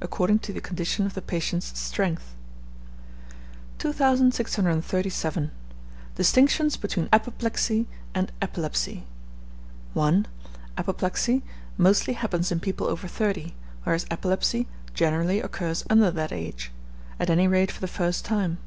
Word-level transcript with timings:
according 0.00 0.36
to 0.36 0.52
the 0.52 0.60
condition 0.60 1.06
of 1.06 1.14
the 1.14 1.22
patient's 1.22 1.78
strength. 1.80 2.34
2637. 3.78 5.52
Distinctions 6.16 6.76
between 6.76 7.08
Apoplexy 7.12 7.86
and 8.12 8.32
Epilepsy. 8.42 9.04
1. 9.94 10.26
Apoplexy 10.76 11.44
mostly 11.78 12.14
happens 12.14 12.50
in 12.50 12.58
people 12.58 12.88
over 12.88 13.06
thirty, 13.06 13.54
whereas 13.84 14.06
epilepsy 14.10 14.66
generally 14.92 15.38
occurs 15.40 15.84
under 15.88 16.10
that 16.10 16.32
ago; 16.32 16.56
at 17.20 17.30
any 17.30 17.46
rate 17.46 17.70
for 17.70 17.80
the 17.80 17.86
first 17.86 18.24
time. 18.24 18.58